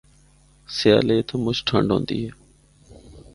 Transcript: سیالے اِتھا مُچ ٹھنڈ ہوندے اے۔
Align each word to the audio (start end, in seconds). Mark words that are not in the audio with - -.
سیالے 0.75 1.15
اِتھا 1.19 1.35
مُچ 1.43 1.57
ٹھنڈ 1.67 1.87
ہوندے 1.93 2.15
اے۔ 2.23 2.29